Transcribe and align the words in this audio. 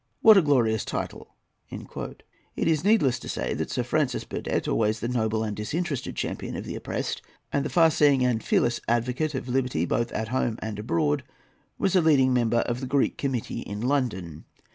What 0.23 0.35
a 0.35 0.41
glorious 0.41 0.83
title!" 0.83 1.35
It 1.69 2.23
is 2.67 2.83
needless 2.83 3.19
to 3.19 3.29
say 3.29 3.53
that 3.53 3.69
Sir 3.69 3.83
Francis 3.83 4.23
Burdett, 4.23 4.67
always 4.67 4.99
the 4.99 5.07
noble 5.07 5.43
and 5.43 5.55
disinterested 5.55 6.15
champion 6.15 6.55
of 6.55 6.65
the 6.65 6.73
oppressed, 6.75 7.21
and 7.53 7.63
the 7.63 7.69
far 7.69 7.91
seeing 7.91 8.25
and 8.25 8.43
fearless 8.43 8.81
advocate 8.87 9.35
of 9.35 9.47
liberty 9.47 9.85
both 9.85 10.11
at 10.11 10.29
home 10.29 10.55
and 10.59 10.79
abroad, 10.79 11.21
was 11.77 11.95
a 11.95 12.01
leading 12.01 12.33
member 12.33 12.61
of 12.61 12.79
the 12.79 12.87
Greek 12.87 13.19
Committee 13.19 13.59
in 13.59 13.81
London. 13.81 14.45